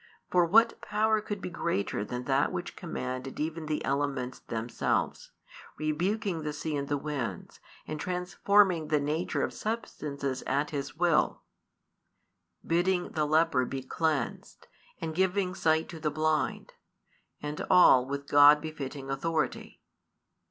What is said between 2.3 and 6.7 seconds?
which commanded even the elements themselves, rebuking the